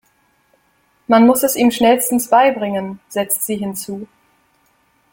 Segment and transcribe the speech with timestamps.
[1.05, 4.07] Man muss es ihm schnellstens beibringen“, setzt sie hinzu.